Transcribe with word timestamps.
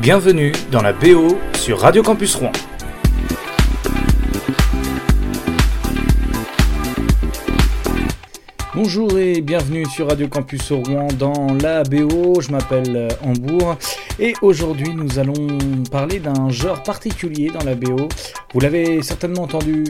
Bienvenue 0.00 0.52
dans 0.72 0.80
la 0.80 0.94
BO 0.94 1.36
sur 1.52 1.78
Radio 1.80 2.02
Campus 2.02 2.34
Rouen. 2.34 2.52
Bonjour 8.74 9.18
et 9.18 9.42
bienvenue 9.42 9.84
sur 9.84 10.08
Radio 10.08 10.26
Campus 10.26 10.72
Rouen 10.72 11.08
dans 11.18 11.52
la 11.52 11.82
BO. 11.82 12.40
Je 12.40 12.50
m'appelle 12.50 12.96
euh, 12.96 13.08
Hambourg 13.22 13.76
et 14.18 14.32
aujourd'hui 14.40 14.94
nous 14.94 15.18
allons 15.18 15.58
parler 15.90 16.18
d'un 16.18 16.48
genre 16.48 16.82
particulier 16.82 17.50
dans 17.50 17.66
la 17.66 17.74
BO. 17.74 18.08
Vous 18.54 18.60
l'avez 18.60 19.02
certainement 19.02 19.42
entendu 19.42 19.84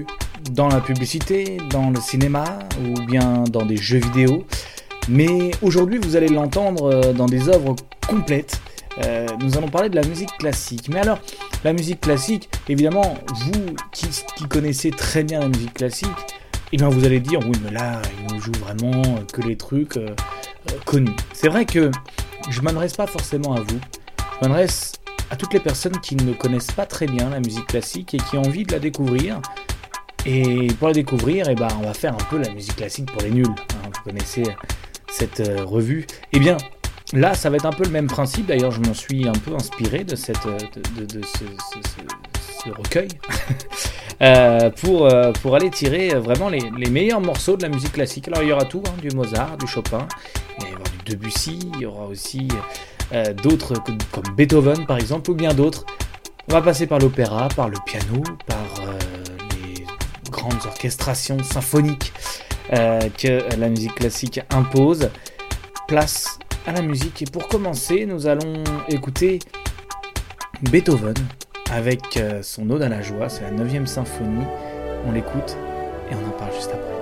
dans 0.51 0.67
la 0.67 0.81
publicité, 0.81 1.59
dans 1.71 1.91
le 1.91 2.01
cinéma 2.01 2.59
ou 2.85 3.01
bien 3.07 3.45
dans 3.49 3.65
des 3.65 3.77
jeux 3.77 4.01
vidéo. 4.01 4.45
Mais 5.09 5.53
aujourd'hui 5.63 6.01
vous 6.03 6.17
allez 6.17 6.29
l'entendre 6.29 6.93
euh, 6.93 7.13
dans 7.13 7.27
des 7.27 7.49
œuvres 7.49 7.77
complètes 8.09 8.61
euh, 8.99 9.27
nous 9.41 9.57
allons 9.57 9.69
parler 9.69 9.89
de 9.89 9.97
la 9.97 10.07
musique 10.07 10.37
classique. 10.39 10.89
Mais 10.89 11.01
alors, 11.01 11.19
la 11.65 11.73
musique 11.73 12.01
classique, 12.01 12.49
évidemment, 12.69 13.17
vous 13.35 13.77
qui, 13.93 14.09
connaissez 14.49 14.91
très 14.91 15.23
bien 15.23 15.41
la 15.41 15.49
musique 15.49 15.75
classique, 15.75 16.09
eh 16.73 16.77
bien 16.77 16.89
vous 16.89 17.05
allez 17.05 17.21
dire, 17.21 17.41
oui, 17.41 17.59
mais 17.65 17.71
là, 17.71 18.01
il 18.19 18.35
nous 18.35 18.41
joue 18.41 18.53
vraiment 18.61 19.03
que 19.33 19.43
les 19.43 19.57
trucs 19.57 19.97
euh, 19.97 20.15
euh, 20.71 20.75
connus. 20.85 21.15
C'est 21.33 21.49
vrai 21.49 21.65
que 21.65 21.91
je 22.49 22.61
m'adresse 22.61 22.95
pas 22.95 23.07
forcément 23.07 23.55
à 23.55 23.61
vous, 23.61 23.81
je 24.41 24.49
m'adresse 24.49 24.93
à 25.31 25.37
toutes 25.37 25.53
les 25.53 25.61
personnes 25.61 25.99
qui 26.01 26.17
ne 26.17 26.33
connaissent 26.33 26.73
pas 26.73 26.87
très 26.87 27.07
bien 27.07 27.31
la 27.31 27.39
musique 27.39 27.67
classique 27.67 28.15
et 28.15 28.19
qui 28.19 28.37
ont 28.37 28.43
envie 28.43 28.65
de 28.65 28.73
la 28.73 28.81
découvrir. 28.81 29.41
Et 30.27 30.67
pour 30.79 30.89
la 30.89 30.95
découvrir, 30.95 31.49
eh 31.49 31.55
ben, 31.55 31.69
on 31.81 31.87
va 31.87 31.95
faire 31.95 32.13
un 32.13 32.25
peu 32.29 32.39
la 32.39 32.51
musique 32.51 32.77
classique 32.77 33.11
pour 33.11 33.23
les 33.23 33.31
nuls. 33.31 33.47
Hein. 33.47 33.91
vous 33.95 34.11
connaissez 34.11 34.43
cette 35.09 35.43
revue. 35.65 36.07
Eh 36.33 36.41
bien, 36.41 36.57
Là, 37.13 37.35
ça 37.35 37.51
va 37.51 37.57
être 37.57 37.67
un 37.67 37.73
peu 37.73 37.83
le 37.85 37.91
même 37.91 38.07
principe. 38.07 38.47
D'ailleurs, 38.47 38.71
je 38.71 38.81
m'en 38.81 38.95
suis 38.95 39.27
un 39.27 39.33
peu 39.33 39.55
inspiré 39.55 40.05
de, 40.05 40.15
cette, 40.15 40.47
de, 40.47 41.21
ce, 41.23 42.71
recueil 42.71 43.09
euh, 44.23 44.71
pour, 44.71 45.07
euh, 45.07 45.33
pour 45.43 45.57
aller 45.57 45.71
tirer 45.71 46.11
vraiment 46.11 46.49
les, 46.49 46.71
meilleurs 46.89 47.21
morceaux 47.21 47.57
de 47.57 47.63
la 47.63 47.69
musique 47.69 47.93
classique. 47.93 48.29
Alors, 48.29 48.43
il 48.43 48.49
y 48.49 48.53
aura 48.53 48.65
tout 48.65 48.83
hein, 48.87 48.95
du 49.03 49.15
Mozart, 49.17 49.57
du 49.57 49.67
Chopin, 49.67 50.07
il 50.61 50.69
y 50.69 50.73
aura 50.73 50.85
du 50.85 51.13
Debussy, 51.13 51.59
il 51.75 51.81
y 51.81 51.87
aura 51.87 52.07
aussi 52.07 52.47
euh, 53.13 53.33
d'autres 53.33 53.75
comme, 53.83 53.99
Beethoven 54.37 54.87
par 54.87 54.99
exemple, 54.99 55.33
ou 55.33 55.35
bien 55.35 55.53
d'autres. 55.53 55.85
On 56.49 56.53
va 56.53 56.63
passer 56.63 56.87
par 56.87 57.01
l'opéra, 57.01 57.49
par 57.49 57.69
le 57.69 57.79
piano, 57.85 58.23
par 58.47 58.57
les 59.57 59.85
grandes 60.31 60.65
orchestrations 60.65 61.43
symphoniques 61.43 62.13
que 62.71 63.57
la 63.57 63.69
musique 63.69 63.95
classique 63.97 64.41
impose. 64.51 65.11
Place 65.87 66.39
à 66.67 66.73
la 66.73 66.83
musique. 66.83 67.23
Et 67.23 67.27
pour 67.27 67.49
commencer, 67.49 68.07
nous 68.07 68.27
allons 68.27 68.63
écouter 68.89 69.39
Beethoven 70.71 71.15
avec 71.71 72.17
euh, 72.17 72.43
son 72.43 72.69
Ode 72.71 72.83
à 72.83 72.89
la 72.89 73.03
joie, 73.03 73.29
c'est 73.29 73.43
la 73.43 73.51
9 73.51 73.87
symphonie. 73.87 74.45
On 75.07 75.13
l'écoute 75.13 75.57
et 76.11 76.15
on 76.15 76.29
en 76.29 76.33
parle 76.33 76.53
juste 76.55 76.71
après. 76.73 77.00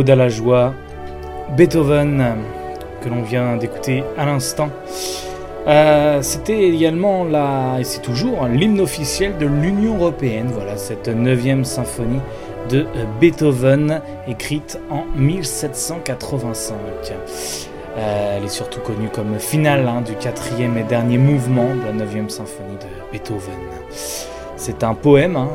l'Ode 0.00 0.08
à 0.08 0.16
la 0.16 0.30
joie, 0.30 0.72
Beethoven, 1.58 2.24
que 3.02 3.10
l'on 3.10 3.20
vient 3.20 3.58
d'écouter 3.58 4.02
à 4.16 4.24
l'instant. 4.24 4.70
Euh, 5.66 6.22
c'était 6.22 6.62
également 6.70 7.24
la, 7.24 7.76
et 7.78 7.84
c'est 7.84 8.00
toujours 8.00 8.46
l'hymne 8.46 8.80
officiel 8.80 9.36
de 9.36 9.44
l'Union 9.44 9.98
européenne. 9.98 10.48
Voilà 10.54 10.78
cette 10.78 11.08
neuvième 11.08 11.66
symphonie 11.66 12.20
de 12.70 12.86
Beethoven, 13.20 14.00
écrite 14.26 14.80
en 14.88 15.04
1785. 15.16 16.76
Euh, 17.98 18.38
elle 18.38 18.44
est 18.44 18.48
surtout 18.48 18.80
connue 18.80 19.10
comme 19.12 19.38
finale 19.38 19.86
hein, 19.86 20.00
du 20.00 20.14
quatrième 20.14 20.78
et 20.78 20.82
dernier 20.84 21.18
mouvement 21.18 21.74
de 21.74 21.84
la 21.84 21.92
neuvième 21.92 22.30
symphonie 22.30 22.76
de 22.76 23.12
Beethoven. 23.12 23.52
C'est 24.56 24.82
un 24.82 24.94
poème, 24.94 25.36
hein, 25.36 25.48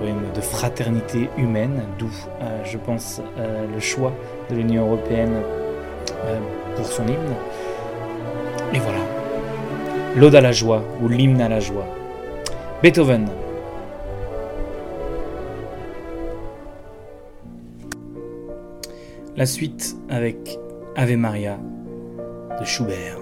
de 0.00 0.40
fraternité 0.40 1.28
humaine, 1.36 1.82
d'où, 1.98 2.10
je 2.64 2.78
pense, 2.78 3.20
le 3.36 3.80
choix 3.80 4.12
de 4.50 4.54
l'Union 4.54 4.86
européenne 4.86 5.42
pour 6.76 6.86
son 6.86 7.06
hymne. 7.06 7.34
Et 8.74 8.78
voilà. 8.78 9.00
L'Ode 10.16 10.34
à 10.34 10.40
la 10.40 10.52
joie 10.52 10.82
ou 11.02 11.08
l'hymne 11.08 11.40
à 11.40 11.48
la 11.48 11.60
joie. 11.60 11.86
Beethoven. 12.82 13.28
La 19.36 19.46
suite 19.46 19.96
avec 20.08 20.58
Ave 20.96 21.16
Maria 21.16 21.58
de 22.60 22.64
Schubert. 22.64 23.17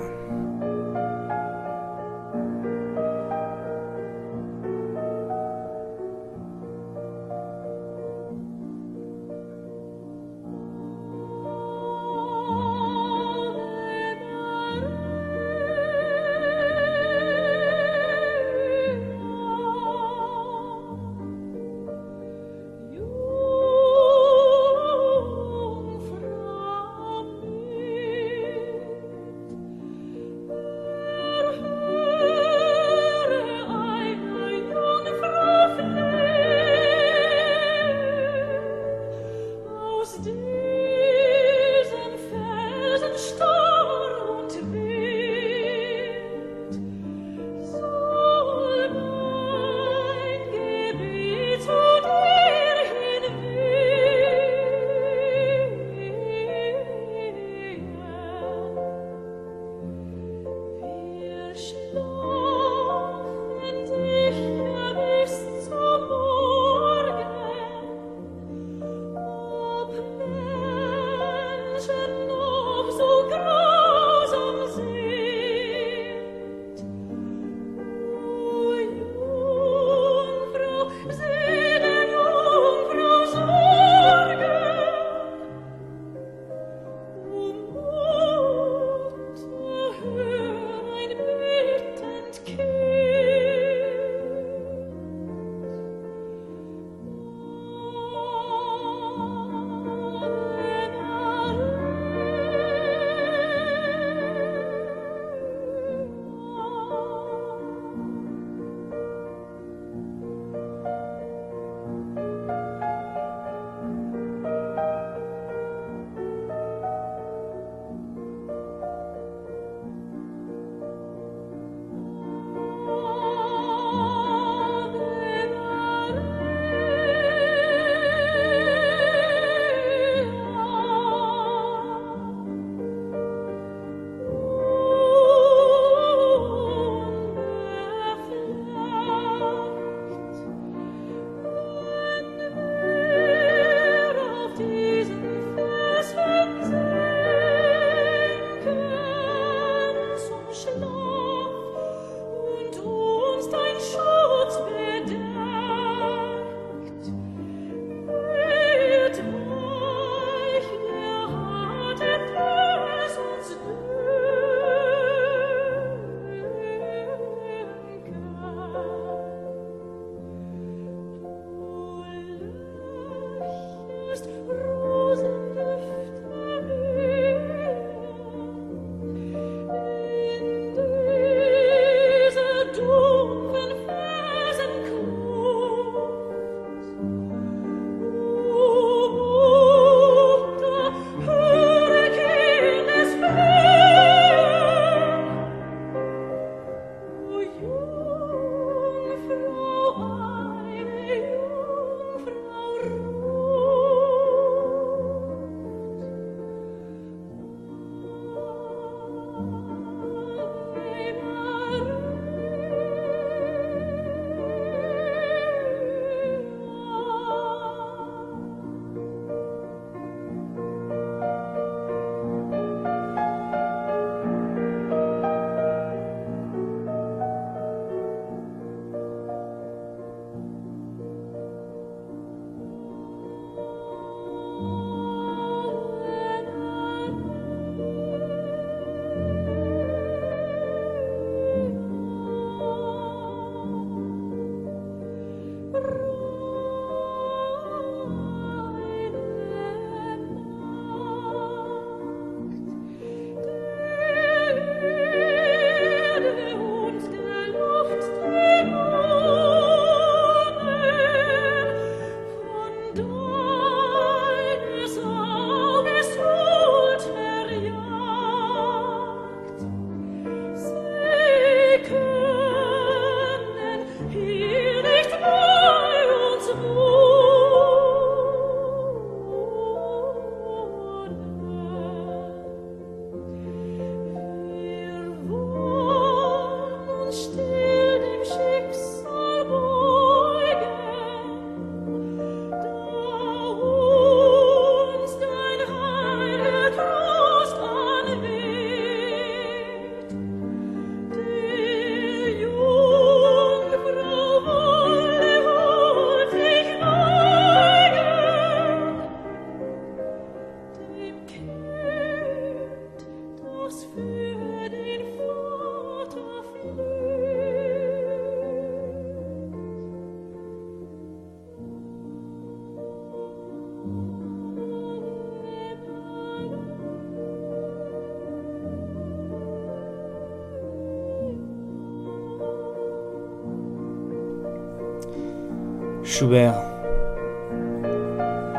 Schubert 336.19 336.55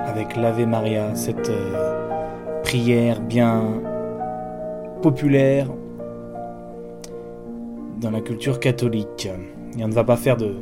avec 0.06 0.36
l'Ave 0.36 0.68
Maria, 0.68 1.16
cette 1.16 1.50
euh, 1.50 2.62
prière 2.62 3.20
bien 3.20 3.82
populaire 5.02 5.68
dans 8.00 8.12
la 8.12 8.22
culture 8.22 8.60
catholique. 8.60 9.28
Et 9.76 9.84
on 9.84 9.88
ne 9.88 9.94
va 9.94 10.04
pas 10.04 10.18
faire 10.18 10.38
de, 10.38 10.54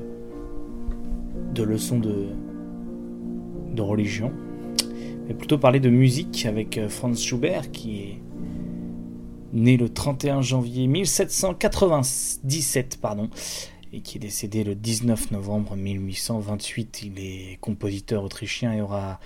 de 1.54 1.64
leçons 1.64 2.00
de, 2.00 2.28
de 3.74 3.82
religion, 3.82 4.32
mais 5.28 5.34
plutôt 5.34 5.58
parler 5.58 5.82
de 5.82 5.90
musique 5.90 6.46
avec 6.46 6.78
euh, 6.78 6.88
Franz 6.88 7.22
Schubert 7.22 7.72
qui 7.72 8.04
est 8.04 8.22
né 9.52 9.76
le 9.76 9.90
31 9.90 10.42
janvier 10.42 10.88
1797, 10.88 13.00
pardon, 13.02 13.30
et 13.96 14.02
qui 14.02 14.18
est 14.18 14.20
décédé 14.20 14.64
le 14.64 14.76
19 14.76 15.32
novembre 15.32 15.76
1828. 15.76 17.04
Il 17.04 17.20
est 17.20 17.58
compositeur 17.62 18.24
autrichien 18.24 18.74
et 18.74 18.82
aura 18.82 19.20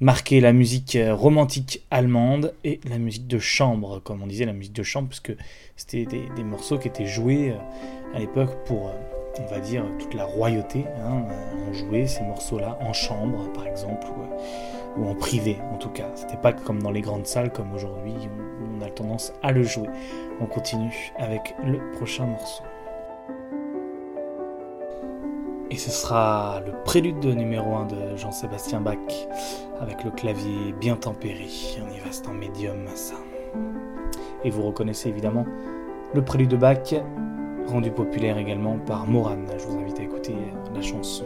marqué 0.00 0.40
la 0.40 0.52
musique 0.52 0.96
euh, 0.96 1.14
romantique 1.14 1.82
allemande 1.90 2.54
et 2.62 2.80
la 2.88 2.98
musique 2.98 3.26
de 3.26 3.38
chambre, 3.38 4.00
comme 4.00 4.22
on 4.22 4.26
disait, 4.26 4.44
la 4.44 4.52
musique 4.52 4.72
de 4.72 4.82
chambre, 4.82 5.08
puisque 5.08 5.34
c'était 5.76 6.06
des, 6.06 6.44
morceaux 6.44 6.78
qui 6.78 6.88
étaient 6.88 7.06
joués 7.06 7.50
euh, 7.50 8.14
à 8.14 8.20
l'époque 8.20 8.64
pour, 8.66 8.88
euh, 8.88 8.92
on 9.40 9.46
va 9.46 9.58
dire, 9.58 9.84
toute 9.98 10.14
la 10.14 10.24
royauté. 10.24 10.84
Hein, 10.98 11.26
on 11.68 11.72
jouait 11.72 12.06
ces 12.06 12.22
morceaux-là 12.22 12.78
en 12.80 12.92
chambre, 12.92 13.52
par 13.52 13.66
exemple, 13.66 14.06
ou, 14.96 15.06
en 15.06 15.14
privé, 15.14 15.56
en 15.72 15.76
tout 15.78 15.90
cas. 15.90 16.10
C'était 16.14 16.36
pas 16.36 16.52
comme 16.52 16.82
dans 16.82 16.92
les 16.92 17.00
grandes 17.00 17.26
salles, 17.26 17.52
comme 17.52 17.72
aujourd'hui, 17.72 18.14
on 18.78 18.80
a 18.80 18.90
tendance 18.90 19.32
à 19.42 19.50
le 19.50 19.64
jouer. 19.64 19.88
On 20.40 20.46
continue 20.46 21.12
avec 21.16 21.54
le 21.64 21.80
prochain 21.92 22.26
morceau. 22.26 22.62
Et 25.70 25.76
ce 25.76 25.90
sera 25.90 26.60
le 26.64 26.72
prélude 26.84 27.20
de 27.20 27.32
numéro 27.32 27.74
1 27.74 27.86
de 27.86 28.16
Jean-Sébastien 28.16 28.80
Bach 28.80 28.98
avec 29.80 30.04
le 30.04 30.10
clavier 30.10 30.72
bien 30.78 30.96
tempéré. 30.96 31.48
On 31.82 31.92
y 31.92 31.98
va, 31.98 32.06
c'est 32.10 32.28
en 32.28 32.34
médium 32.34 32.86
ça. 32.94 33.14
Et 34.44 34.50
vous 34.50 34.62
reconnaissez 34.62 35.08
évidemment 35.08 35.46
le 36.14 36.22
prélude 36.22 36.50
de 36.50 36.56
Bach, 36.56 36.94
rendu 37.66 37.90
populaire 37.90 38.38
également 38.38 38.78
par 38.86 39.06
Moran. 39.06 39.38
Je 39.58 39.64
vous 39.66 39.78
invite 39.78 39.98
à 39.98 40.02
écouter 40.02 40.34
la 40.74 40.82
chanson. 40.82 41.24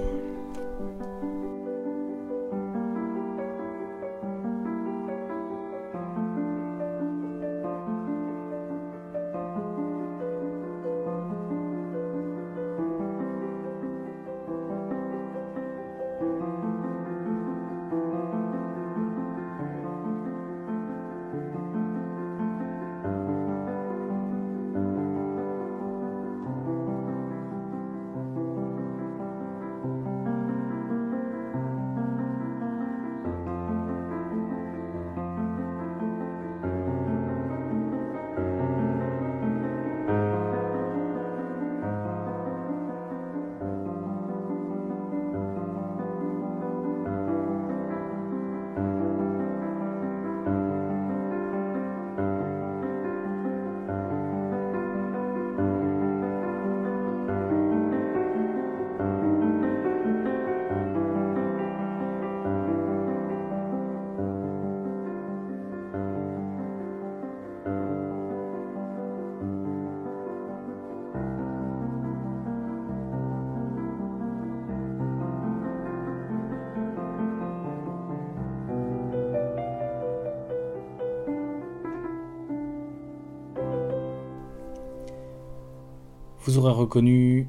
Vous 86.48 86.56
aurez 86.56 86.72
reconnu 86.72 87.46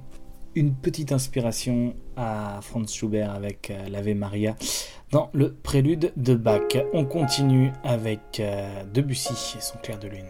une 0.56 0.74
petite 0.74 1.14
inspiration 1.14 1.96
à 2.18 2.60
Franz 2.62 2.94
Schubert 2.94 3.32
avec 3.32 3.72
euh, 3.72 3.88
l'Ave 3.88 4.14
Maria 4.14 4.58
dans 5.14 5.30
le 5.32 5.54
prélude 5.54 6.12
de 6.18 6.36
Bach. 6.36 6.76
On 6.92 7.06
continue 7.06 7.72
avec 7.86 8.42
euh, 8.42 8.84
Debussy 8.94 9.56
et 9.58 9.62
son 9.62 9.78
clair 9.78 10.00
de 10.00 10.10
lune. 10.10 10.28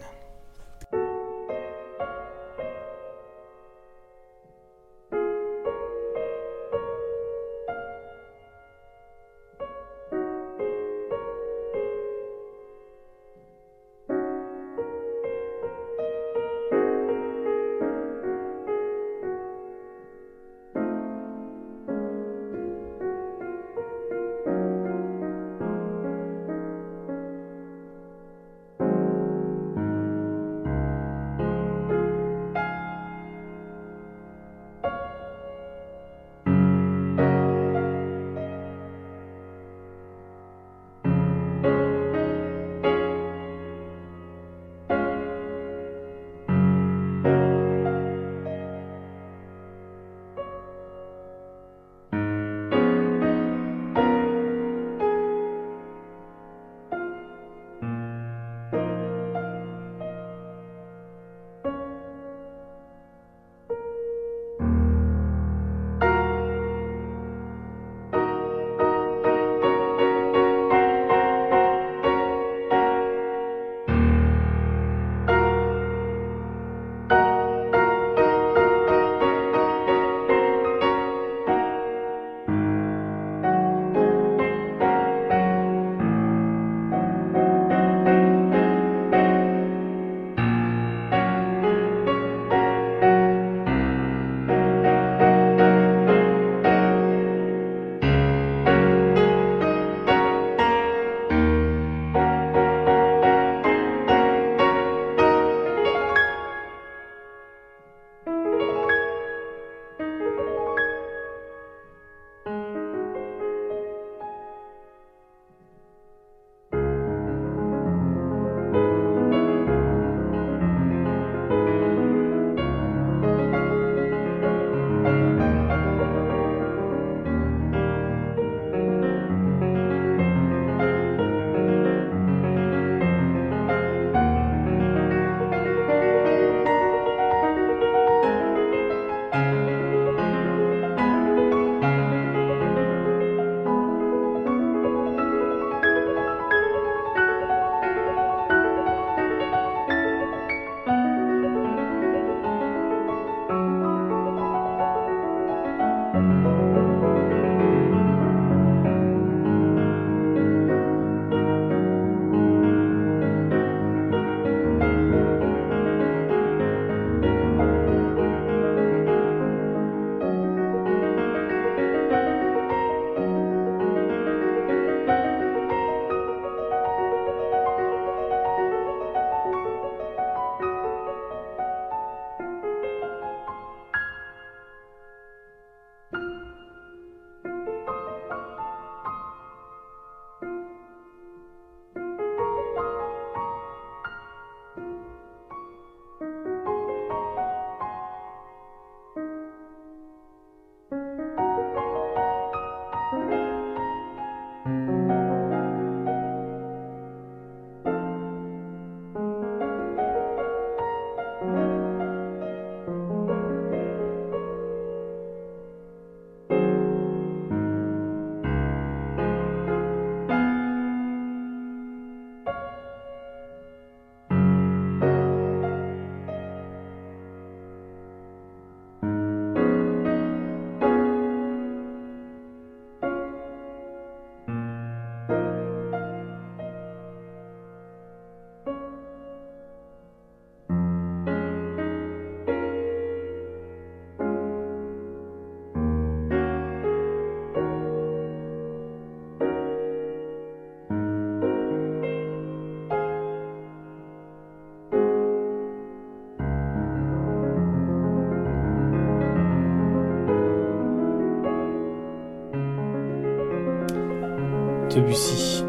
Debussy 264.99 265.63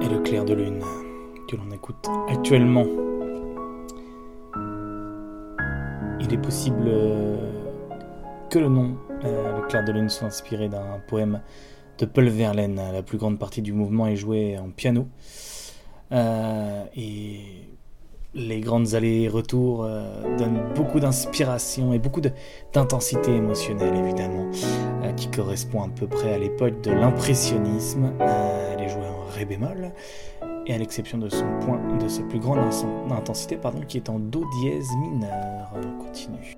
et 0.00 0.08
le 0.08 0.18
clair 0.20 0.46
de 0.46 0.54
lune 0.54 0.82
que 1.46 1.56
l'on 1.56 1.70
écoute 1.70 2.08
actuellement. 2.30 2.86
Il 6.20 6.32
est 6.32 6.40
possible 6.40 6.86
que 8.48 8.58
le 8.58 8.68
nom, 8.70 8.96
euh, 9.24 9.60
le 9.60 9.66
clair 9.66 9.84
de 9.84 9.92
lune, 9.92 10.08
soit 10.08 10.28
inspiré 10.28 10.70
d'un 10.70 11.02
poème 11.06 11.42
de 11.98 12.06
Paul 12.06 12.28
Verlaine. 12.28 12.80
La 12.94 13.02
plus 13.02 13.18
grande 13.18 13.38
partie 13.38 13.60
du 13.60 13.74
mouvement 13.74 14.06
est 14.06 14.16
jouée 14.16 14.56
en 14.58 14.70
piano. 14.70 15.06
Euh, 16.12 16.82
et 16.96 17.40
les 18.34 18.60
grandes 18.60 18.94
allées-retours 18.94 19.84
euh, 19.84 20.36
donnent 20.36 20.72
beaucoup 20.74 21.00
d'inspiration 21.00 21.92
et 21.92 21.98
beaucoup 21.98 22.20
d'intensité 22.72 23.34
émotionnelle, 23.34 23.94
évidemment, 23.94 24.50
euh, 25.02 25.12
qui 25.12 25.30
correspond 25.30 25.82
à 25.82 25.88
peu 25.88 26.06
près 26.06 26.34
à 26.34 26.38
l'époque 26.38 26.80
de 26.82 26.90
l'impressionnisme. 26.90 28.12
elle 28.20 28.82
est 28.82 28.88
jouée 28.88 29.06
en 29.06 29.32
ré 29.32 29.44
bémol, 29.44 29.92
et 30.66 30.74
à 30.74 30.78
l'exception 30.78 31.18
de 31.18 31.28
son 31.28 31.46
point, 31.60 31.80
de 31.98 32.08
sa 32.08 32.22
plus 32.22 32.38
grande 32.38 32.58
intensité, 33.10 33.56
pardon, 33.56 33.80
qui 33.86 33.98
est 33.98 34.08
en 34.08 34.18
do 34.18 34.44
dièse 34.60 34.88
mineur. 35.00 35.72
On 35.76 36.04
continue. 36.04 36.56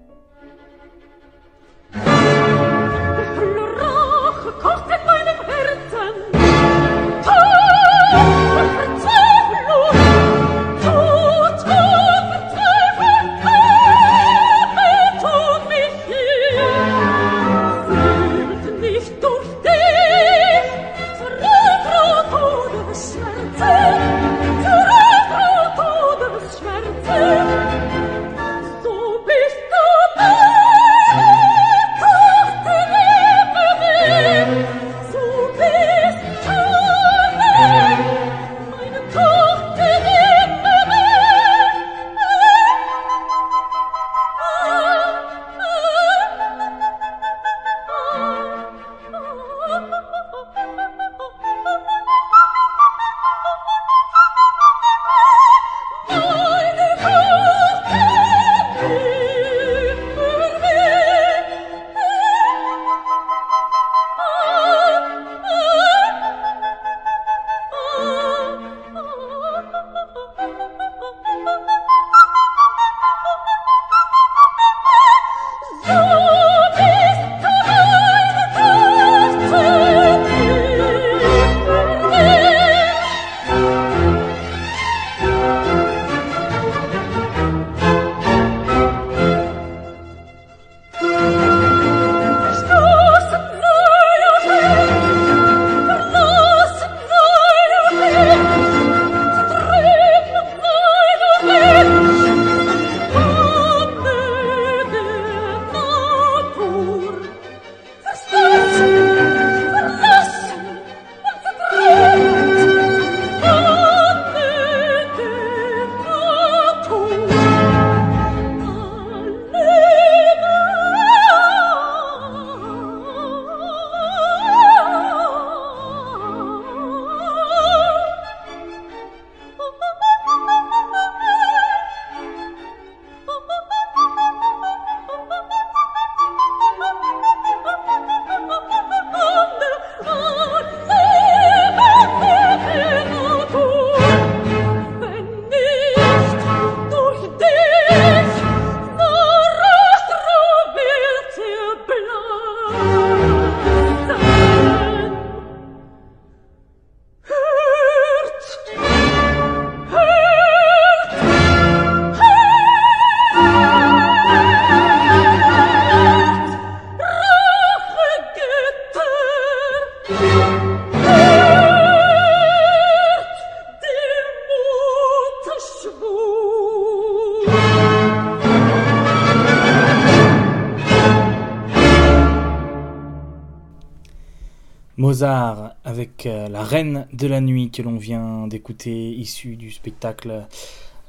Avec 185.23 186.27
euh, 186.27 186.49
la 186.49 186.63
Reine 186.63 187.07
de 187.13 187.27
la 187.27 187.41
Nuit 187.41 187.71
que 187.71 187.81
l'on 187.81 187.97
vient 187.97 188.47
d'écouter, 188.49 189.13
issue 189.13 189.57
du 189.57 189.71
spectacle 189.71 190.47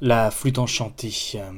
La 0.00 0.30
Flûte 0.30 0.58
Enchantée, 0.58 1.12
euh, 1.34 1.50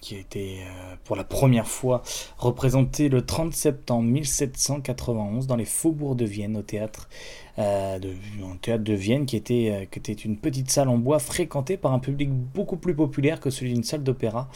qui 0.00 0.14
a 0.14 0.18
été 0.18 0.60
euh, 0.60 0.94
pour 1.04 1.16
la 1.16 1.24
première 1.24 1.66
fois 1.66 2.02
représentée 2.38 3.10
le 3.10 3.26
30 3.26 3.52
septembre 3.52 4.08
1791 4.08 5.46
dans 5.46 5.56
les 5.56 5.66
faubourgs 5.66 6.16
de 6.16 6.24
Vienne 6.24 6.56
au 6.56 6.62
théâtre, 6.62 7.10
de, 7.58 8.92
Vienne 8.94 9.26
qui 9.26 9.36
était 9.36 10.12
une 10.12 10.38
petite 10.38 10.70
salle 10.70 10.88
en 10.88 10.96
bois 10.96 11.18
fréquentée 11.18 11.76
par 11.76 11.92
un 11.92 11.98
public 11.98 12.30
beaucoup 12.30 12.76
plus 12.76 12.94
populaire 12.94 13.40
que 13.40 13.50
celui 13.50 13.74
d'une 13.74 13.84
salle 13.84 14.02
d'opéra. 14.02 14.48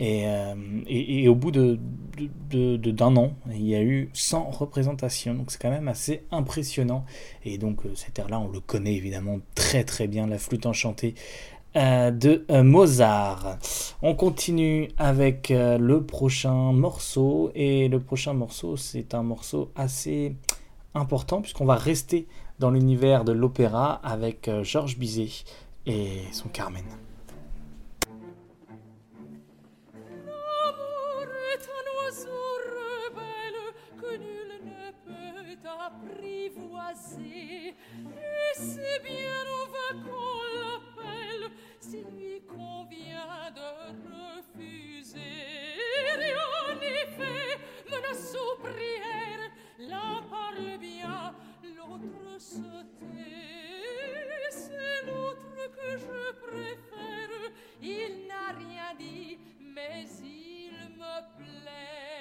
Euh, 0.00 0.54
et, 0.86 1.28
au 1.28 1.34
bout 1.34 1.50
de, 1.50 1.78
d'un 2.76 3.16
an, 3.16 3.34
il 3.50 3.66
y 3.66 3.74
a 3.74 3.82
eu 3.82 4.08
100 4.14 4.50
représentations, 4.50 5.34
donc 5.34 5.50
c'est 5.50 5.60
quand 5.60 5.70
même 5.70 5.88
assez 5.88 6.24
impressionnant. 6.30 7.04
Et 7.44 7.58
donc 7.58 7.84
euh, 7.84 7.90
cet 7.94 8.18
air-là, 8.18 8.40
on 8.40 8.48
le 8.48 8.60
connaît 8.60 8.94
évidemment 8.94 9.38
très 9.54 9.84
très 9.84 10.06
bien, 10.06 10.26
la 10.26 10.38
flûte 10.38 10.66
enchantée 10.66 11.14
euh, 11.76 12.10
de 12.10 12.44
Mozart. 12.62 13.58
On 14.00 14.14
continue 14.14 14.88
avec 14.96 15.50
le 15.50 16.00
prochain 16.00 16.72
morceau, 16.72 17.52
et 17.54 17.88
le 17.88 18.00
prochain 18.00 18.32
morceau, 18.32 18.76
c'est 18.76 19.14
un 19.14 19.22
morceau 19.22 19.70
assez 19.76 20.34
important, 20.94 21.42
puisqu'on 21.42 21.66
va 21.66 21.76
rester 21.76 22.26
dans 22.58 22.70
l'univers 22.70 23.24
de 23.24 23.32
l'opéra 23.32 24.00
avec 24.02 24.50
Georges 24.62 24.98
Bizet 24.98 25.44
et 25.86 26.22
son 26.32 26.48
Carmen. 26.48 26.84
l'autre 51.62 52.38
se. 52.38 52.80
C'est 54.50 55.06
l'autre 55.06 55.54
que 55.76 55.90
je 55.96 56.32
préfère. 56.46 57.52
Il 57.82 58.26
n'a 58.26 58.48
rien 58.58 58.94
dit, 58.98 59.38
mais 59.60 60.06
il 60.22 60.72
me 60.98 61.16
plaît. 61.38 62.20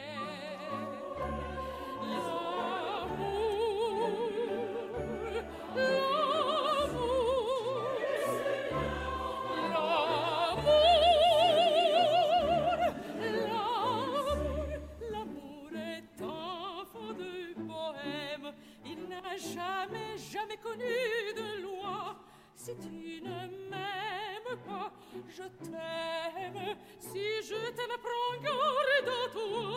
De 20.77 21.61
loi. 21.61 22.15
Si 22.55 22.75
tu 22.77 23.21
ne 23.21 23.47
m'aimes 23.69 24.57
pas, 24.67 24.91
je 25.27 25.43
t'aime. 25.63 26.75
Si 26.99 27.41
je 27.43 27.59
t'aime, 27.71 27.97
prends 28.03 28.35
garde 28.43 29.09
à 29.09 29.29
toi. 29.31 29.67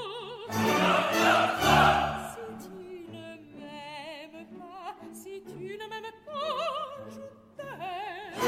Si 2.33 2.45
tu 2.69 2.79
ne 3.13 3.29
m'aimes 3.59 4.47
pas, 4.59 4.91
si 5.13 5.35
tu 5.43 5.63
ne 5.77 5.87
m'aimes 5.89 6.19
pas, 6.27 7.09
je 7.11 7.23
t'aime. 7.57 8.43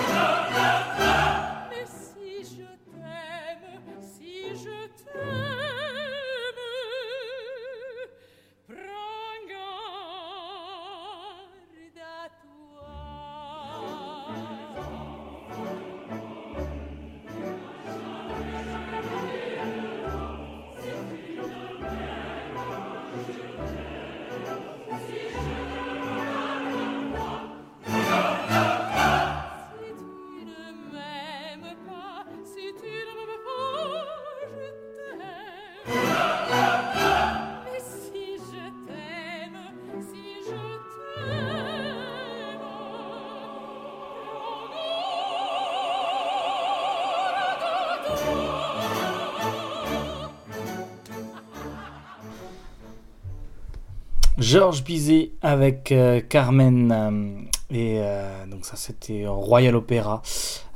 Georges 54.44 54.85
Bizet 54.85 55.30
avec 55.40 55.90
euh, 55.90 56.20
Carmen. 56.20 56.92
euh, 56.92 57.40
et 57.70 57.94
euh, 57.96 58.44
donc 58.44 58.66
ça 58.66 58.76
c'était 58.76 59.24
Royal 59.26 59.74
Opera, 59.74 60.20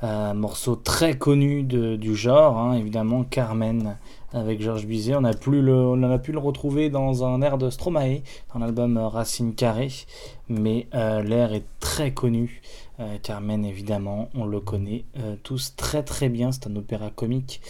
un 0.01 0.33
morceau 0.33 0.75
très 0.75 1.19
connu 1.19 1.65
du 1.65 2.17
genre, 2.17 2.57
hein, 2.57 2.73
évidemment 2.73 3.25
Carmen 3.25 3.99
avec 4.33 4.63
Georges 4.63 4.87
Bizet. 4.87 5.17
On 5.17 5.25
a, 5.25 5.35
plus 5.35 5.61
le, 5.61 5.75
on 5.75 6.03
a 6.03 6.19
pu 6.19 6.33
le 6.33 6.39
retrouver 6.39 6.89
dans 6.89 7.27
un 7.27 7.43
air 7.43 7.59
de 7.59 7.69
Stromae, 7.69 8.23
dans 8.55 8.61
l'album 8.61 8.97
Racine 8.97 9.55
Carrée, 9.55 9.93
mais 10.49 10.89
l'air 10.93 11.53
est 11.53 11.67
très 11.79 12.13
connu. 12.13 12.63
Carmen 13.23 13.67
évidemment, 13.67 14.31
on 14.35 14.47
le 14.47 14.61
connaît 14.61 15.05
tous 15.43 15.77
très 15.77 16.03
très 16.03 16.31
bien, 16.31 16.53
c'est 16.53 16.67
un 16.67 16.75
opéra 16.75 17.11
comique. 17.11 17.61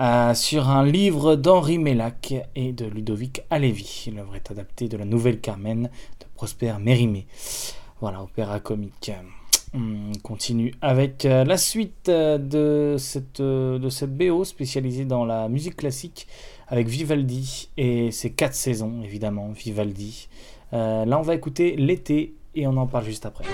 Euh, 0.00 0.32
sur 0.32 0.70
un 0.70 0.86
livre 0.86 1.36
d'Henri 1.36 1.78
Mellac 1.78 2.34
et 2.54 2.72
de 2.72 2.86
Ludovic 2.86 3.42
Halévy. 3.50 4.10
L'œuvre 4.16 4.34
est 4.34 4.50
adaptée 4.50 4.88
de 4.88 4.96
la 4.96 5.04
nouvelle 5.04 5.40
Carmen 5.40 5.90
de 6.20 6.26
Prosper 6.34 6.72
Mérimée. 6.80 7.26
Voilà, 8.00 8.22
opéra 8.22 8.60
comique. 8.60 9.12
On 9.74 10.12
continue 10.22 10.72
avec 10.80 11.26
euh, 11.26 11.44
la 11.44 11.58
suite 11.58 12.08
euh, 12.08 12.38
de 12.38 12.96
cette, 12.98 13.42
de 13.42 13.88
cette 13.90 14.16
BO 14.16 14.44
spécialisée 14.44 15.04
dans 15.04 15.26
la 15.26 15.50
musique 15.50 15.76
classique 15.76 16.26
avec 16.68 16.88
Vivaldi 16.88 17.68
et 17.76 18.10
ses 18.10 18.32
quatre 18.32 18.54
saisons, 18.54 19.02
évidemment, 19.04 19.50
Vivaldi. 19.50 20.28
Là, 20.72 21.18
on 21.18 21.22
va 21.22 21.34
écouter 21.34 21.76
l'été 21.76 22.34
et 22.54 22.66
on 22.66 22.76
en 22.76 22.86
parle 22.86 23.04
juste 23.04 23.26
après. 23.26 23.44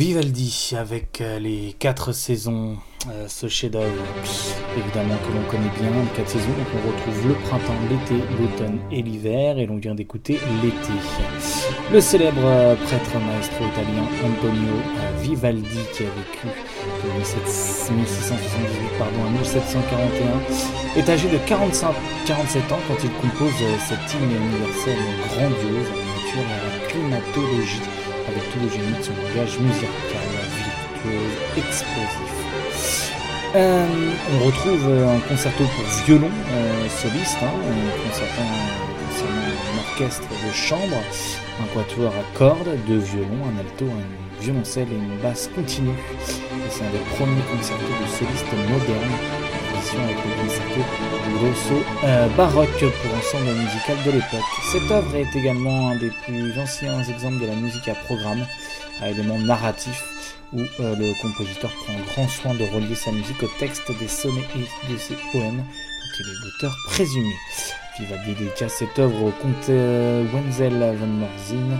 Vivaldi 0.00 0.72
avec 0.78 1.20
euh, 1.20 1.38
les 1.38 1.74
quatre 1.78 2.12
saisons, 2.12 2.78
euh, 3.08 3.26
ce 3.28 3.48
chef-d'œuvre 3.48 4.04
évidemment 4.76 5.16
que 5.24 5.32
l'on 5.32 5.42
connaît 5.48 5.72
bien, 5.80 5.88
les 5.88 6.16
quatre 6.16 6.28
saisons, 6.28 6.48
donc 6.48 6.66
on 6.74 6.88
retrouve 6.88 7.28
le 7.28 7.34
printemps, 7.34 7.80
l'été, 7.88 8.22
l'automne 8.38 8.78
et 8.92 9.00
l'hiver, 9.02 9.58
et 9.58 9.64
l'on 9.64 9.76
vient 9.76 9.94
d'écouter 9.94 10.38
l'été. 10.62 10.92
Le 11.92 12.00
célèbre 12.00 12.44
euh, 12.44 12.74
prêtre 12.76 13.18
maestro 13.18 13.64
italien 13.64 14.04
Antonio 14.22 14.74
Vivaldi 15.22 15.80
qui 15.94 16.04
a 16.04 16.12
vécu 16.12 16.46
de 16.46 17.08
1678 17.16 18.98
pardon, 18.98 19.24
à 19.26 19.30
1741 19.30 21.00
est 21.00 21.08
âgé 21.08 21.28
de 21.30 21.38
45, 21.38 21.94
47 22.26 22.72
ans 22.72 22.78
quand 22.86 23.02
il 23.02 23.10
compose 23.12 23.52
cette 23.88 24.12
hymne 24.12 24.30
universelle 24.30 24.98
grandiose 25.28 25.88
à 25.88 25.96
la 25.96 26.04
nature 26.04 26.44
et 26.44 26.52
à 26.52 26.62
la 26.68 26.86
climatologie 26.88 27.82
avec 28.28 28.44
tout 28.52 28.60
le 28.60 28.68
génie 28.68 28.98
de 28.98 29.02
son 29.02 29.12
langage 29.12 29.58
musical, 29.58 30.28
virtuose, 31.02 31.56
explosif. 31.56 32.39
Euh, 33.54 33.86
on 34.32 34.46
retrouve 34.46 34.86
un 34.86 35.18
concerto 35.28 35.64
pour 35.64 36.04
violon 36.06 36.30
euh, 36.52 36.88
soliste, 36.88 37.38
hein, 37.42 37.50
concertant 38.08 38.42
un 39.22 39.78
orchestre 39.78 40.28
de 40.28 40.52
chambre, 40.52 40.96
un 41.60 41.74
quatuor 41.74 42.12
à 42.12 42.38
cordes, 42.38 42.70
deux 42.86 42.98
violons, 42.98 43.44
un 43.52 43.58
alto, 43.58 43.86
un 43.86 44.40
violoncelle 44.42 44.86
et 44.92 44.96
une 44.96 45.18
basse 45.20 45.50
continue. 45.54 45.98
C'est 46.70 46.84
un 46.84 46.90
des 46.90 47.16
premiers 47.16 47.42
concertos 47.50 47.84
de 47.84 48.08
solistes 48.08 48.70
modernes 48.70 49.18
avec 49.98 50.16
le 50.16 50.42
concerto 50.42 50.80
grosso 51.38 51.82
euh, 52.04 52.28
baroque 52.36 52.68
pour 52.78 53.18
ensemble 53.18 53.58
musical 53.58 53.96
de 54.04 54.10
l'époque. 54.12 54.50
Cette 54.70 54.90
œuvre 54.90 55.16
est 55.16 55.34
également 55.36 55.90
un 55.90 55.96
des 55.96 56.10
plus 56.24 56.58
anciens 56.58 57.02
exemples 57.02 57.40
de 57.40 57.46
la 57.46 57.54
musique 57.54 57.88
à 57.88 57.94
programme, 57.94 58.46
à 59.00 59.10
éléments 59.10 59.38
narratifs, 59.38 60.04
où 60.52 60.60
euh, 60.60 60.96
le 60.96 61.12
compositeur 61.22 61.70
prend 61.84 61.94
grand 62.12 62.28
soin 62.28 62.54
de 62.54 62.64
relier 62.64 62.94
sa 62.94 63.12
musique 63.12 63.42
au 63.42 63.50
texte 63.58 63.90
des 63.98 64.08
sonnets 64.08 64.46
et 64.56 64.92
de 64.92 64.98
ses 64.98 65.14
poèmes, 65.32 65.58
dont 65.58 66.14
il 66.18 66.26
est 66.26 66.44
l'auteur 66.44 66.76
présumé. 66.86 67.34
Il 67.98 68.06
va 68.06 68.16
dédier 68.24 68.48
cette 68.68 68.98
œuvre 68.98 69.24
au 69.24 69.30
comte 69.30 69.68
euh, 69.68 70.24
Wenzel 70.32 70.72
van 70.72 71.06
Morzin 71.06 71.78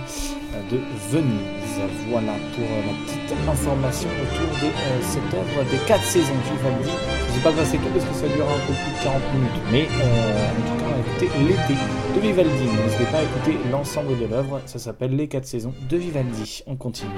de 0.69 0.77
Venise. 1.09 1.81
Voilà 2.09 2.33
pour 2.53 2.67
la 2.85 2.93
petite 3.05 3.49
information 3.49 4.09
autour 4.21 4.67
de 4.67 4.71
cette 5.01 5.33
œuvre 5.33 5.69
des 5.71 5.77
quatre 5.87 6.03
saisons 6.03 6.33
Vivaldi. 6.45 6.91
Je 7.27 7.31
ne 7.31 7.37
vais 7.37 7.43
pas 7.43 7.51
passer 7.53 7.77
tout 7.77 7.89
parce 7.91 8.05
que 8.05 8.13
ça 8.13 8.35
dure 8.35 8.45
un 8.47 8.59
peu 8.67 8.73
plus 8.73 8.99
de 8.99 9.03
40 9.03 9.33
minutes, 9.33 9.61
mais 9.71 9.87
euh, 9.99 10.49
en 10.49 10.69
tout 10.69 10.83
cas 10.83 10.85
on 10.85 10.93
va 10.93 10.99
écouter 10.99 11.29
l'été 11.39 11.79
de 12.15 12.19
Vivaldi. 12.19 12.65
N'hésitez 12.83 13.05
pas 13.05 13.17
à 13.17 13.23
écouter 13.23 13.57
l'ensemble 13.71 14.19
de 14.19 14.25
l'œuvre, 14.25 14.61
ça 14.65 14.79
s'appelle 14.79 15.15
Les 15.15 15.27
quatre 15.27 15.45
saisons 15.45 15.73
de 15.89 15.97
Vivaldi. 15.97 16.63
On 16.67 16.75
continue. 16.75 17.09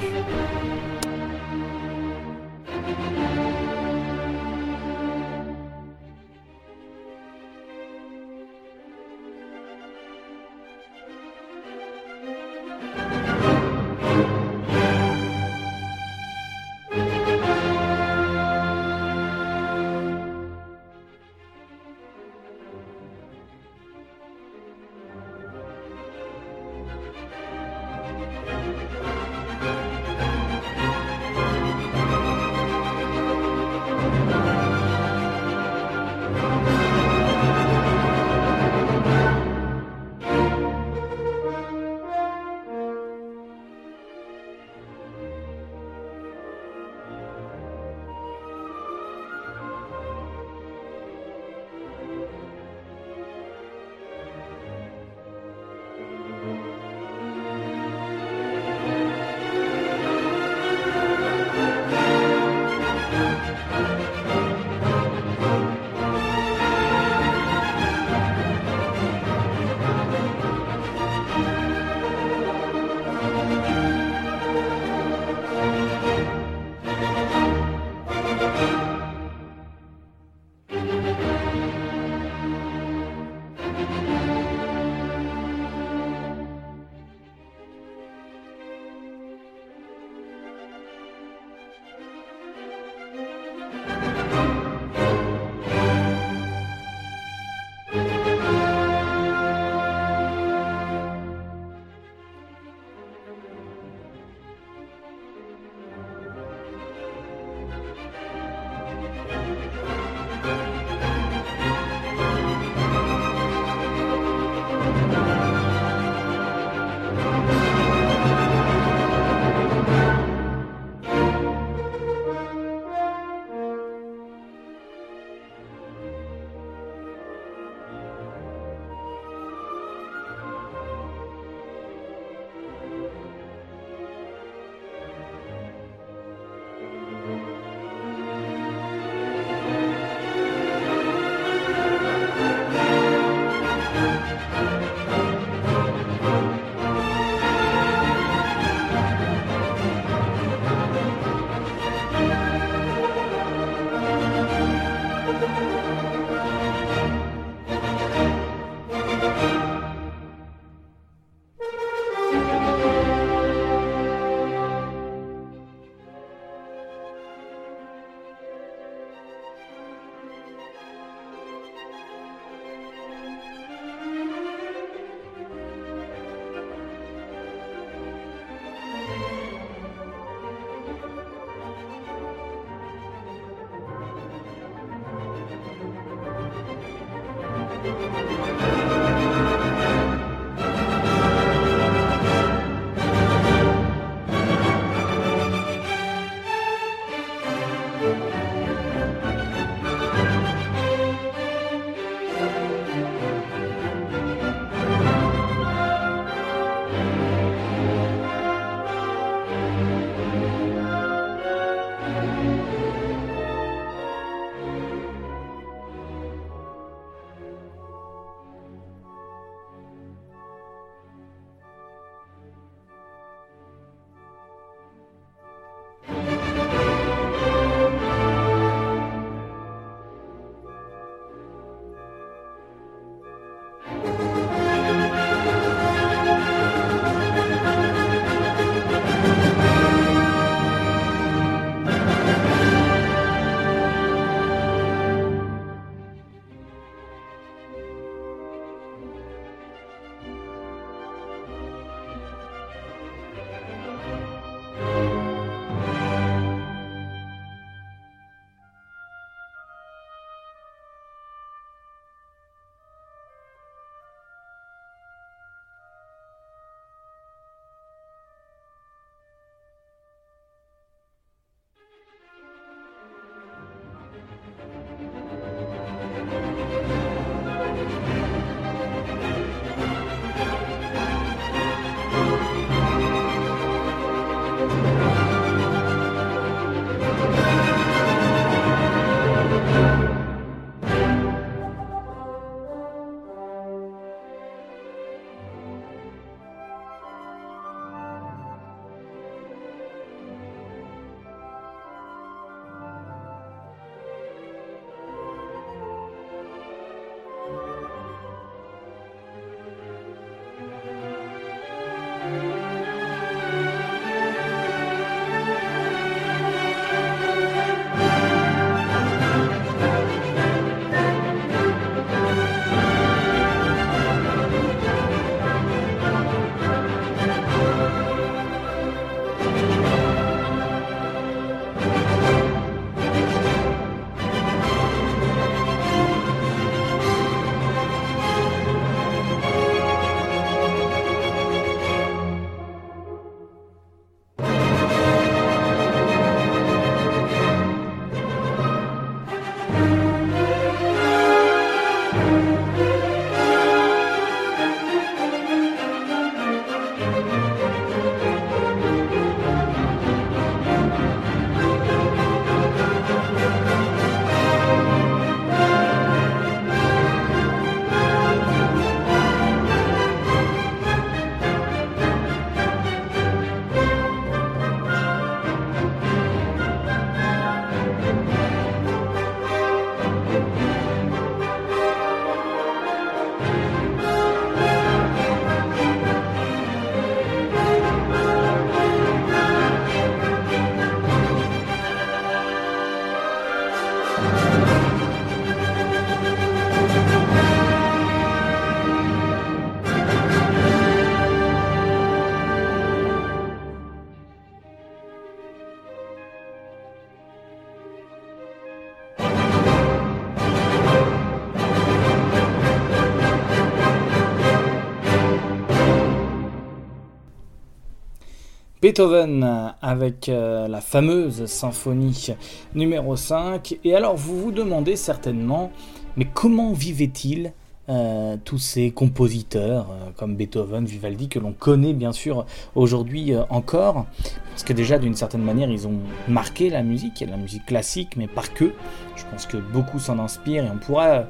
Beethoven 418.83 419.73
avec 419.81 420.27
euh, 420.27 420.67
la 420.67 420.81
fameuse 420.81 421.45
symphonie 421.45 422.35
numéro 422.75 423.15
5. 423.15 423.77
Et 423.85 423.95
alors 423.95 424.17
vous 424.17 424.37
vous 424.37 424.51
demandez 424.51 424.97
certainement, 424.97 425.71
mais 426.17 426.27
comment 426.33 426.73
vivait-il 426.73 427.53
euh, 427.87 428.35
tous 428.43 428.57
ces 428.57 428.91
compositeurs 428.91 429.87
euh, 429.89 430.09
comme 430.17 430.35
Beethoven, 430.35 430.83
Vivaldi, 430.83 431.29
que 431.29 431.39
l'on 431.39 431.53
connaît 431.53 431.93
bien 431.93 432.11
sûr 432.11 432.45
aujourd'hui 432.75 433.31
encore, 433.49 434.05
parce 434.49 434.63
que 434.65 434.73
déjà 434.73 434.99
d'une 434.99 435.15
certaine 435.15 435.43
manière 435.43 435.69
ils 435.69 435.87
ont 435.87 435.99
marqué 436.27 436.69
la 436.69 436.83
musique, 436.83 437.23
la 437.25 437.37
musique 437.37 437.65
classique, 437.65 438.17
mais 438.17 438.27
pas 438.27 438.43
que. 438.53 438.73
Je 439.15 439.23
pense 439.31 439.45
que 439.45 439.55
beaucoup 439.55 439.99
s'en 439.99 440.19
inspirent 440.19 440.65
et 440.65 440.69
on 440.69 440.77
pourra 440.77 441.23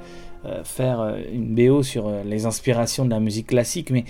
faire 0.66 1.16
une 1.32 1.56
BO 1.56 1.84
sur 1.84 2.12
les 2.26 2.45
inspirations 2.45 3.06
de 3.06 3.12
la 3.12 3.22
musique 3.22 3.47
classique, 3.47 3.91
mais 3.91 4.04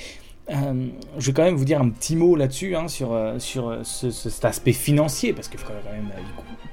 euh, 0.49 0.87
je 1.17 1.27
vais 1.27 1.33
quand 1.33 1.43
même 1.43 1.55
vous 1.55 1.65
dire 1.65 1.81
un 1.81 1.89
petit 1.89 2.15
mot 2.15 2.35
là-dessus, 2.35 2.75
hein, 2.75 2.87
sur, 2.87 3.13
euh, 3.13 3.39
sur 3.39 3.69
euh, 3.69 3.83
cet 3.83 4.45
aspect 4.45 4.73
financier, 4.73 5.33
parce 5.33 5.47
qu'il 5.47 5.59
faut 5.59 5.67
quand 5.67 5.91
même 5.91 6.11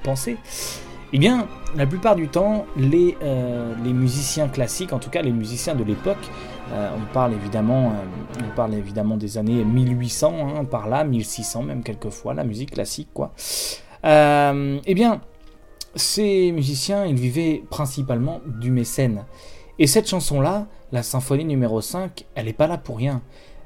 penser. 0.03 0.37
Eh 1.13 1.19
bien, 1.19 1.47
la 1.75 1.85
plupart 1.85 2.15
du 2.15 2.29
temps, 2.29 2.65
les, 2.77 3.17
les 3.83 3.91
musiciens 3.91 4.47
classiques, 4.47 4.93
en 4.93 4.99
tout 4.99 5.09
cas 5.09 5.21
les 5.21 5.33
musiciens 5.33 5.75
de 5.75 5.83
l'époque, 5.83 6.29
on, 6.71 7.13
parle 7.13 7.33
évidemment, 7.33 7.91
on 8.39 8.55
parle 8.55 8.75
évidemment 8.75 9.17
des 9.17 9.37
années 9.37 9.65
1800, 9.65 10.55
hein, 10.55 10.63
par 10.63 10.87
là, 10.87 11.03
1600 11.03 11.63
même 11.63 11.83
quelquefois, 11.83 12.33
la 12.33 12.45
musique 12.45 12.71
classique, 12.71 13.09
quoi. 13.13 13.33
eh 14.05 14.93
bien, 14.95 15.19
ces 15.95 16.53
musiciens, 16.53 17.05
ils 17.05 17.19
vivaient 17.19 17.61
principalement 17.69 18.39
du 18.45 18.71
mécène. 18.71 19.25
Et 19.79 19.87
cette 19.87 20.07
chanson-là, 20.07 20.67
la 20.93 21.03
symphonie 21.03 21.43
numéro 21.43 21.81
5, 21.81 22.25
elle 22.35 22.45
n'est 22.45 22.53
pas 22.53 22.67
là 22.67 22.77
pour 22.77 22.97
rien. 22.97 23.21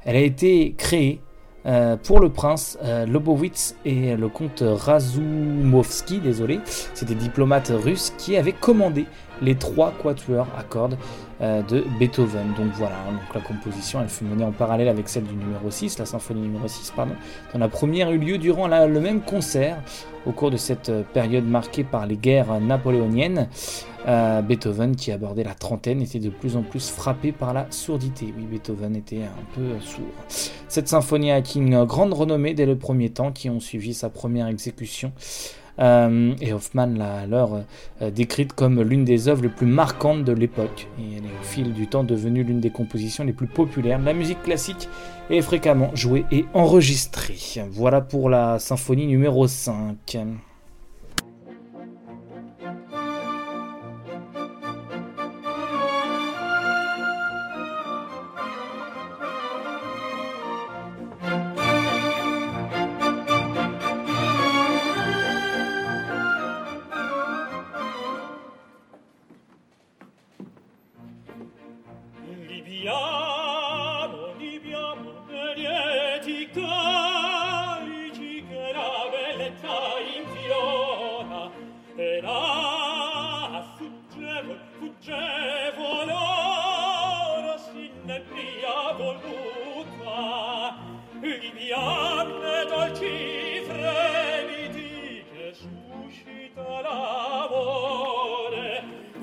Elle 0.05 0.15
a 0.15 0.21
été 0.21 0.73
créée 0.77 1.19
euh, 1.65 1.97
pour 1.97 2.19
le 2.19 2.29
prince 2.29 2.77
euh, 2.83 3.07
Lobowitz 3.07 3.75
et 3.85 4.15
le 4.15 4.29
comte 4.29 4.63
Razumovsky, 4.63 6.19
désolé, 6.19 6.59
c'est 6.93 7.07
des 7.07 7.15
diplomates 7.15 7.71
russes 7.73 8.13
qui 8.19 8.37
avaient 8.37 8.53
commandé 8.53 9.05
les 9.41 9.55
trois 9.55 9.91
quatuors 9.91 10.47
à 10.55 10.63
cordes 10.63 10.97
de 11.41 11.83
Beethoven. 11.99 12.53
Donc 12.57 12.71
voilà, 12.73 12.95
hein, 12.95 13.13
donc 13.13 13.33
la 13.33 13.41
composition 13.41 13.99
elle 14.01 14.09
fut 14.09 14.23
menée 14.23 14.45
en 14.45 14.51
parallèle 14.51 14.87
avec 14.87 15.09
celle 15.09 15.23
du 15.23 15.35
numéro 15.35 15.69
6, 15.69 15.99
la 15.99 16.05
symphonie 16.05 16.41
numéro 16.41 16.67
6, 16.67 16.93
pardon. 16.95 17.13
Dans 17.53 17.59
la 17.59 17.67
première 17.67 18.11
eu 18.11 18.17
lieu 18.17 18.37
durant 18.37 18.67
le 18.67 18.99
même 18.99 19.21
concert 19.21 19.77
au 20.25 20.31
cours 20.31 20.51
de 20.51 20.57
cette 20.57 20.91
période 21.13 21.45
marquée 21.45 21.83
par 21.83 22.05
les 22.07 22.17
guerres 22.17 22.59
napoléoniennes. 22.59 23.49
Euh, 24.07 24.41
Beethoven, 24.43 24.95
qui 24.95 25.11
abordait 25.11 25.43
la 25.43 25.55
trentaine, 25.55 26.01
était 26.01 26.19
de 26.19 26.29
plus 26.29 26.55
en 26.55 26.61
plus 26.61 26.89
frappé 26.89 27.31
par 27.31 27.53
la 27.53 27.65
sourdité. 27.71 28.31
Oui, 28.37 28.45
Beethoven 28.45 28.95
était 28.95 29.23
un 29.23 29.55
peu 29.55 29.79
sourd. 29.79 30.03
Cette 30.67 30.87
symphonie 30.87 31.31
a 31.31 31.35
acquis 31.35 31.59
une 31.59 31.85
grande 31.85 32.13
renommée 32.13 32.53
dès 32.53 32.67
le 32.67 32.77
premier 32.77 33.09
temps 33.09 33.31
qui 33.31 33.49
ont 33.49 33.59
suivi 33.59 33.93
sa 33.95 34.09
première 34.09 34.47
exécution. 34.47 35.11
Euh, 35.79 36.33
et 36.41 36.53
Hoffman 36.53 36.87
l'a 36.97 37.19
alors 37.19 37.59
euh, 38.01 38.09
décrite 38.09 38.53
comme 38.53 38.81
l'une 38.81 39.03
des 39.03 39.27
œuvres 39.27 39.43
les 39.43 39.49
plus 39.49 39.67
marquantes 39.67 40.23
de 40.23 40.31
l'époque. 40.31 40.87
Et 40.99 41.17
elle 41.17 41.25
est 41.25 41.39
au 41.39 41.43
fil 41.43 41.73
du 41.73 41.87
temps 41.87 42.03
devenue 42.03 42.43
l'une 42.43 42.59
des 42.59 42.69
compositions 42.69 43.23
les 43.23 43.33
plus 43.33 43.47
populaires. 43.47 43.99
La 43.99 44.13
musique 44.13 44.41
classique 44.43 44.89
est 45.29 45.41
fréquemment 45.41 45.91
jouée 45.93 46.25
et 46.31 46.45
enregistrée. 46.53 47.37
Voilà 47.71 48.01
pour 48.01 48.29
la 48.29 48.59
symphonie 48.59 49.07
numéro 49.07 49.47
5. 49.47 50.17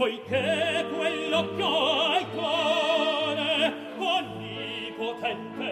poiché 0.03 0.85
quell'occhio 0.97 2.11
al 2.11 2.27
cuore 2.35 3.73
onnipotente 3.99 5.72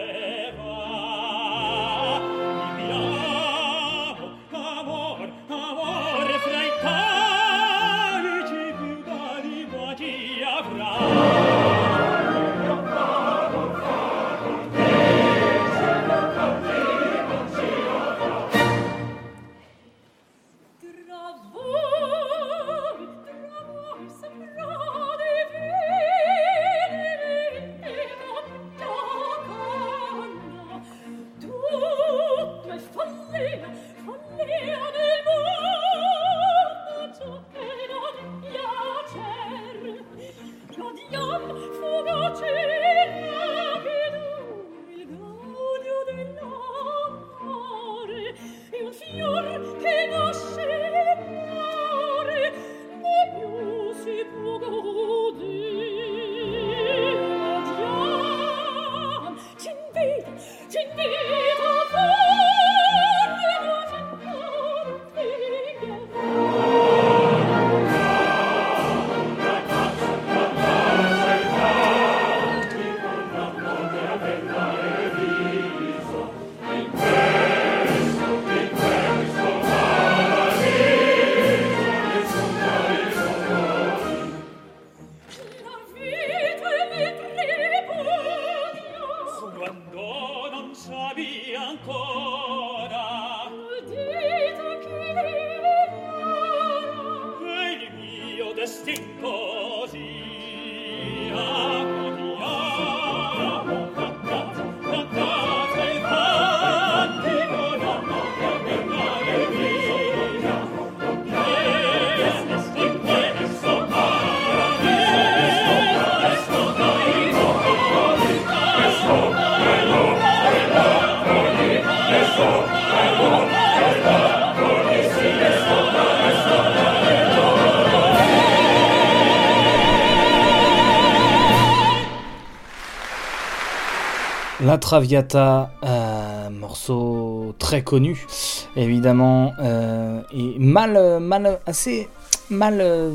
Traviata, 134.91 135.71
euh, 135.85 136.49
morceau 136.49 137.55
très 137.57 137.81
connu, 137.81 138.27
évidemment, 138.75 139.53
euh, 139.59 140.19
et 140.33 140.59
mal, 140.59 141.21
mal, 141.21 141.61
assez 141.65 142.09
mal 142.49 142.81
euh, 142.81 143.13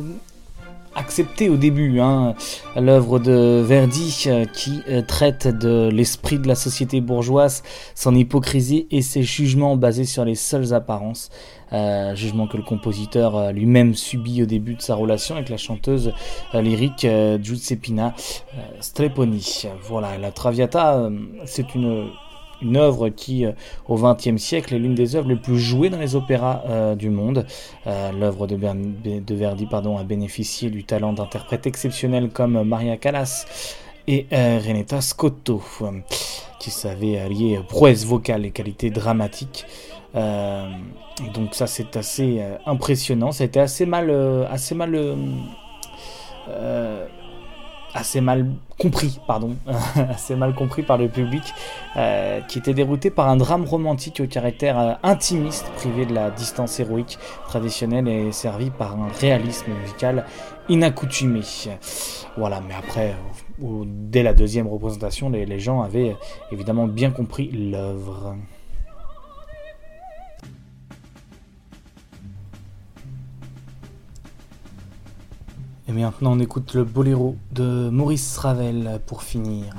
accepté 1.07 1.49
au 1.49 1.57
début. 1.57 2.01
Hein. 2.01 2.35
L'œuvre 2.75 3.21
de 3.21 3.63
Verdi 3.65 4.25
euh, 4.27 4.45
qui 4.45 4.83
euh, 4.89 5.03
traite 5.03 5.47
de 5.47 5.89
l'esprit 5.89 6.41
de 6.41 6.49
la 6.49 6.57
société 6.57 7.01
bourgeoise, 7.01 7.63
son 7.95 8.13
hypocrisie 8.17 8.89
et 8.91 9.03
ses 9.03 9.23
jugements 9.23 9.77
basés 9.77 10.05
sur 10.05 10.25
les 10.25 10.35
seules 10.35 10.75
apparences. 10.75 11.31
Euh, 11.73 12.17
jugement 12.17 12.49
que 12.49 12.57
le 12.57 12.65
compositeur 12.65 13.53
lui-même 13.53 13.95
subit 13.95 14.43
au 14.43 14.47
début 14.47 14.75
de 14.75 14.83
sa 14.83 14.97
relation 14.97 15.37
avec 15.37 15.49
la 15.49 15.57
chanteuse 15.57 16.13
lyrique 16.55 17.07
Giuseppina 17.41 18.15
Streponi. 18.81 19.65
Voilà, 19.83 20.19
la 20.19 20.31
Traviata, 20.33 21.09
c'est 21.45 21.75
une 21.75 22.09
une 22.63 22.77
œuvre 22.77 23.09
qui, 23.09 23.45
euh, 23.45 23.53
au 23.89 23.97
XXe 23.97 24.37
siècle, 24.37 24.75
est 24.75 24.79
l'une 24.79 24.95
des 24.95 25.17
œuvres 25.17 25.29
les 25.29 25.37
plus 25.37 25.59
jouées 25.59 25.91
dans 25.91 25.99
les 25.99 26.15
opéras 26.17 26.63
euh, 26.69 26.95
du 26.95 27.11
monde. 27.11 27.47
Euh, 27.87 28.13
L'œuvre 28.13 28.47
de, 28.47 29.35
Verdi 29.35 29.67
pardon, 29.67 29.99
a 29.99 30.05
bénéficié 30.05 30.71
du 30.71 30.85
talent 30.85 31.13
d'interprètes 31.13 31.67
exceptionnels 31.67 32.31
comme 32.31 32.63
Maria 32.63 32.97
Callas 32.97 33.47
et 34.09 34.27
euh, 34.33 34.61
Renata 34.65 35.01
Scotto, 35.01 35.63
qui 36.61 36.71
savaient 36.71 37.19
allier 37.19 37.61
prouesse 37.69 38.05
vocale 38.05 38.47
et 38.47 38.51
qualité 38.51 38.91
dramatique. 38.91 39.67
Donc 40.15 41.55
ça 41.55 41.67
c'est 41.67 41.95
assez 41.97 42.43
impressionnant. 42.65 43.33
Ça 43.33 43.45
a 43.45 43.47
été 43.47 43.61
assez 43.61 43.85
mal, 43.85 44.11
assez 44.51 44.75
mal 44.75 44.97
assez 47.97 48.21
mal 48.21 48.47
compris, 48.79 49.19
pardon, 49.27 49.57
assez 50.11 50.37
mal 50.37 50.55
compris 50.55 50.83
par 50.83 50.99
le 50.99 51.09
public, 51.09 51.43
euh, 51.97 52.41
qui 52.43 52.59
était 52.59 52.75
dérouté 52.75 53.11
par 53.11 53.29
un 53.29 53.37
drame 53.37 53.65
romantique 53.65 54.21
au 54.21 54.27
caractère 54.27 54.79
euh, 54.79 54.93
intimiste, 55.03 55.67
privé 55.77 56.05
de 56.07 56.15
la 56.15 56.31
distance 56.31 56.79
héroïque 56.79 57.19
traditionnelle 57.49 58.07
et 58.07 58.33
servi 58.33 58.71
par 58.71 58.93
un 58.93 59.09
réalisme 59.21 59.73
musical 59.83 60.27
inaccoutumé. 60.69 61.41
Voilà, 62.37 62.61
mais 62.67 62.75
après, 62.75 63.15
dès 63.59 64.23
la 64.23 64.35
deuxième 64.35 64.67
représentation, 64.67 65.31
les, 65.31 65.47
les 65.47 65.59
gens 65.59 65.81
avaient 65.81 66.17
évidemment 66.53 66.87
bien 66.87 67.11
compris 67.11 67.51
l'œuvre. 67.51 68.37
Maintenant 76.05 76.33
on 76.33 76.41
écoute 76.41 76.75
le 76.75 76.85
boléro 76.85 77.37
de 77.53 77.89
Maurice 77.89 78.37
Ravel 78.39 79.01
pour 79.07 79.23
finir. 79.23 79.75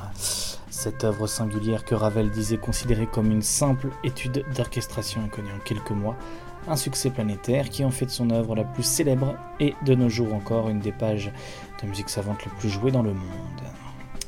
Cette 0.70 1.04
œuvre 1.04 1.28
singulière 1.28 1.86
que 1.86 1.96
Ravel 1.96 2.32
disait 2.32 2.58
considérée 2.58 3.08
comme 3.08 3.32
une 3.32 3.42
simple 3.42 3.90
étude 4.04 4.44
d'orchestration 4.56 5.22
inconnue 5.24 5.52
en 5.56 5.60
quelques 5.64 5.92
mois, 5.92 6.16
un 6.68 6.76
succès 6.76 7.10
planétaire 7.10 7.70
qui 7.70 7.84
en 7.84 7.92
fait 7.92 8.06
de 8.06 8.12
son 8.12 8.30
œuvre 8.32 8.56
la 8.56 8.64
plus 8.64 8.84
célèbre 8.84 9.36
et 9.60 9.74
de 9.86 9.96
nos 9.96 10.10
jours 10.10 10.34
encore 10.34 10.70
une 10.70 10.80
des 10.80 10.92
pages 10.92 11.32
de 11.82 11.88
musique 11.88 12.10
savante 12.10 12.44
les 12.46 12.52
plus 12.60 12.70
jouées 12.70 12.92
dans 12.92 13.04
le 13.04 13.14
monde. 13.14 13.62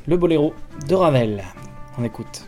Le 0.07 0.17
boléro 0.17 0.53
de 0.87 0.95
Ravel. 0.95 1.43
On 1.97 2.03
écoute. 2.03 2.47